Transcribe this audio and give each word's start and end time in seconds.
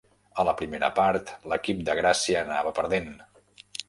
A 0.43 0.43
la 0.47 0.53
primera 0.61 0.87
part, 0.99 1.29
l'equip 1.51 1.83
de 1.89 1.95
Gràcia 1.99 2.39
anava 2.47 2.73
perdent. 2.81 3.13